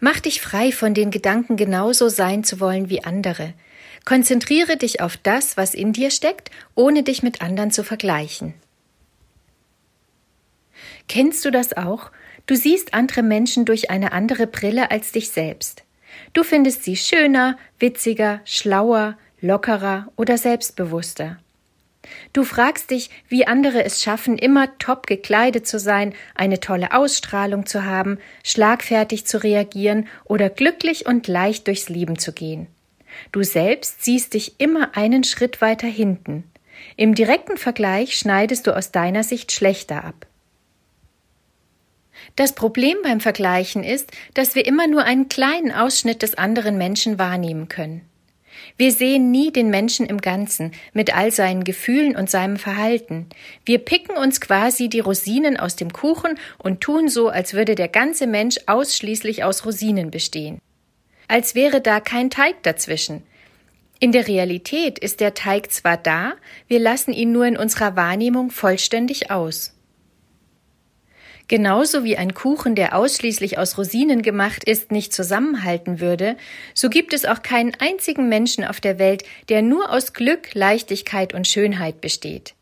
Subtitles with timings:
[0.00, 3.54] Mach dich frei von den Gedanken, genauso sein zu wollen wie andere.
[4.04, 8.54] Konzentriere dich auf das, was in dir steckt, ohne dich mit anderen zu vergleichen.
[11.08, 12.10] Kennst du das auch?
[12.46, 15.84] Du siehst andere Menschen durch eine andere Brille als dich selbst.
[16.32, 21.38] Du findest sie schöner, witziger, schlauer, lockerer oder selbstbewusster.
[22.32, 27.66] Du fragst dich, wie andere es schaffen, immer top gekleidet zu sein, eine tolle Ausstrahlung
[27.66, 32.66] zu haben, schlagfertig zu reagieren oder glücklich und leicht durchs Leben zu gehen.
[33.32, 36.44] Du selbst siehst dich immer einen Schritt weiter hinten.
[36.96, 40.26] Im direkten Vergleich schneidest du aus deiner Sicht schlechter ab.
[42.36, 47.18] Das Problem beim Vergleichen ist, dass wir immer nur einen kleinen Ausschnitt des anderen Menschen
[47.18, 48.02] wahrnehmen können.
[48.76, 53.26] Wir sehen nie den Menschen im Ganzen, mit all seinen Gefühlen und seinem Verhalten.
[53.64, 57.88] Wir picken uns quasi die Rosinen aus dem Kuchen und tun so, als würde der
[57.88, 60.58] ganze Mensch ausschließlich aus Rosinen bestehen.
[61.28, 63.22] Als wäre da kein Teig dazwischen.
[64.00, 66.34] In der Realität ist der Teig zwar da,
[66.68, 69.73] wir lassen ihn nur in unserer Wahrnehmung vollständig aus.
[71.46, 76.36] Genauso wie ein Kuchen, der ausschließlich aus Rosinen gemacht ist, nicht zusammenhalten würde,
[76.72, 81.34] so gibt es auch keinen einzigen Menschen auf der Welt, der nur aus Glück, Leichtigkeit
[81.34, 82.54] und Schönheit besteht.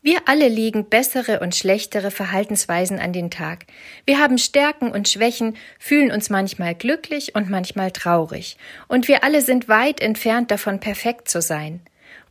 [0.00, 3.66] Wir alle legen bessere und schlechtere Verhaltensweisen an den Tag.
[4.06, 8.56] Wir haben Stärken und Schwächen, fühlen uns manchmal glücklich und manchmal traurig.
[8.88, 11.80] Und wir alle sind weit entfernt davon, perfekt zu sein.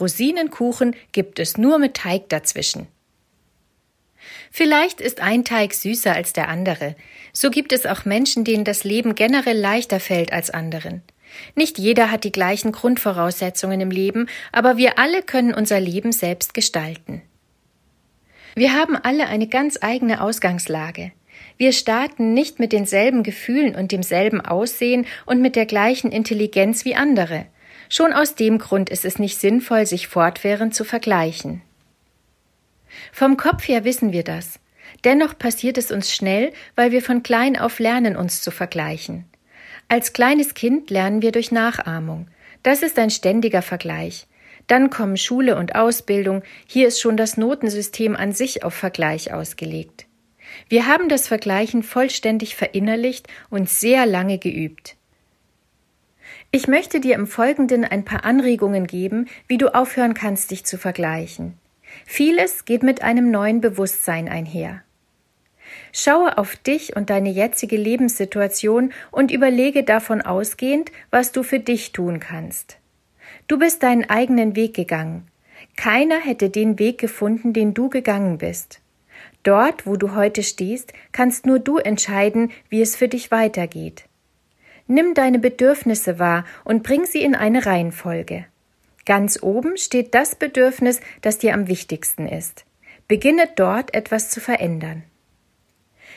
[0.00, 2.88] Rosinenkuchen gibt es nur mit Teig dazwischen.
[4.50, 6.96] Vielleicht ist ein Teig süßer als der andere.
[7.32, 11.02] So gibt es auch Menschen, denen das Leben generell leichter fällt als anderen.
[11.54, 16.54] Nicht jeder hat die gleichen Grundvoraussetzungen im Leben, aber wir alle können unser Leben selbst
[16.54, 17.22] gestalten.
[18.54, 21.10] Wir haben alle eine ganz eigene Ausgangslage.
[21.56, 26.94] Wir starten nicht mit denselben Gefühlen und demselben Aussehen und mit der gleichen Intelligenz wie
[26.94, 27.46] andere.
[27.88, 31.62] Schon aus dem Grund ist es nicht sinnvoll, sich fortwährend zu vergleichen.
[33.12, 34.58] Vom Kopf her wissen wir das.
[35.04, 39.24] Dennoch passiert es uns schnell, weil wir von klein auf lernen, uns zu vergleichen.
[39.88, 42.28] Als kleines Kind lernen wir durch Nachahmung.
[42.62, 44.26] Das ist ein ständiger Vergleich.
[44.66, 50.06] Dann kommen Schule und Ausbildung, hier ist schon das Notensystem an sich auf Vergleich ausgelegt.
[50.68, 54.96] Wir haben das Vergleichen vollständig verinnerlicht und sehr lange geübt.
[56.50, 60.78] Ich möchte dir im Folgenden ein paar Anregungen geben, wie du aufhören kannst, dich zu
[60.78, 61.58] vergleichen.
[62.06, 64.82] Vieles geht mit einem neuen Bewusstsein einher.
[65.92, 71.92] Schaue auf dich und deine jetzige Lebenssituation und überlege davon ausgehend, was du für dich
[71.92, 72.78] tun kannst.
[73.46, 75.26] Du bist deinen eigenen Weg gegangen.
[75.76, 78.80] Keiner hätte den Weg gefunden, den du gegangen bist.
[79.42, 84.04] Dort, wo du heute stehst, kannst nur du entscheiden, wie es für dich weitergeht.
[84.86, 88.46] Nimm deine Bedürfnisse wahr und bring sie in eine Reihenfolge.
[89.06, 92.64] Ganz oben steht das Bedürfnis, das dir am wichtigsten ist.
[93.06, 95.04] Beginne dort etwas zu verändern.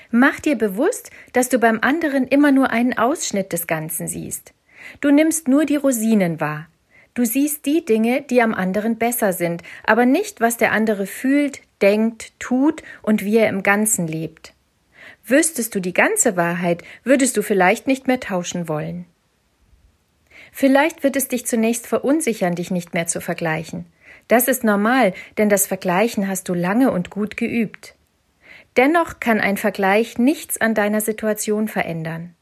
[0.09, 4.53] Mach dir bewusst, dass du beim anderen immer nur einen Ausschnitt des Ganzen siehst.
[5.01, 6.67] Du nimmst nur die Rosinen wahr.
[7.13, 11.61] Du siehst die Dinge, die am anderen besser sind, aber nicht, was der andere fühlt,
[11.81, 14.53] denkt, tut und wie er im Ganzen lebt.
[15.25, 19.05] Wüsstest du die ganze Wahrheit, würdest du vielleicht nicht mehr tauschen wollen.
[20.51, 23.85] Vielleicht wird es dich zunächst verunsichern, dich nicht mehr zu vergleichen.
[24.27, 27.95] Das ist normal, denn das Vergleichen hast du lange und gut geübt.
[28.75, 32.35] Dennoch kann ein Vergleich nichts an deiner Situation verändern.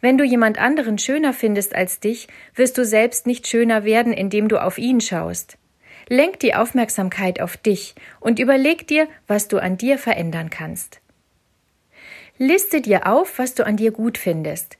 [0.00, 4.48] Wenn du jemand anderen schöner findest als dich, wirst du selbst nicht schöner werden, indem
[4.48, 5.58] du auf ihn schaust.
[6.08, 11.00] Lenk die Aufmerksamkeit auf dich und überleg dir, was du an dir verändern kannst.
[12.38, 14.76] Liste dir auf, was du an dir gut findest.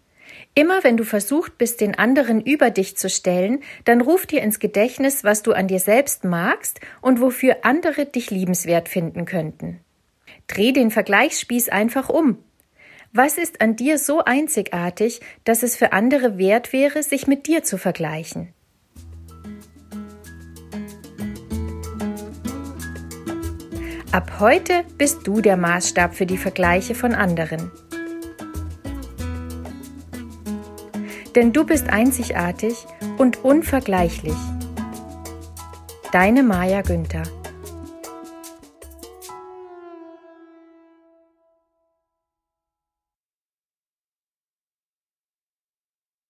[0.59, 4.59] Immer wenn du versucht bist, den anderen über dich zu stellen, dann ruf dir ins
[4.59, 9.81] Gedächtnis, was du an dir selbst magst und wofür andere dich liebenswert finden könnten.
[10.47, 12.39] Dreh den Vergleichsspieß einfach um.
[13.13, 17.63] Was ist an dir so einzigartig, dass es für andere wert wäre, sich mit dir
[17.63, 18.55] zu vergleichen?
[24.11, 27.71] Ab heute bist du der Maßstab für die Vergleiche von anderen.
[31.37, 32.87] Denn du bist einzigartig
[33.19, 34.35] und unvergleichlich.
[36.11, 37.25] Deine Maja Günther